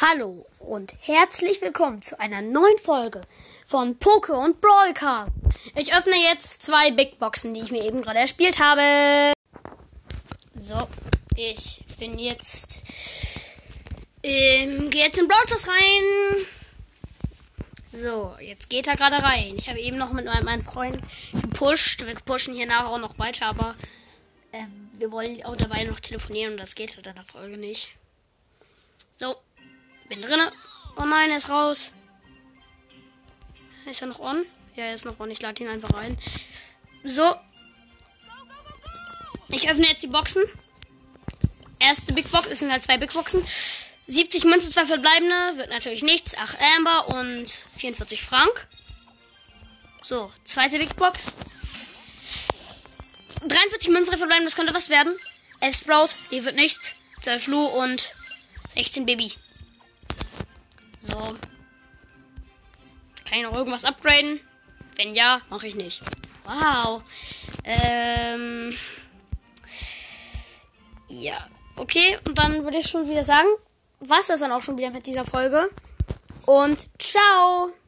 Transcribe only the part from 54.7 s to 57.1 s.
was werden. 11 Sprout. Die wird nichts.